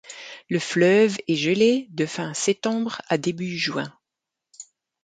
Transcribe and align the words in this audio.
Le 0.49 0.57
fleuve 0.57 1.17
est 1.27 1.35
gelé 1.35 1.85
de 1.91 2.07
fin 2.07 2.33
septembre 2.33 3.03
à 3.07 3.19
début 3.19 3.55
juin. 3.55 3.93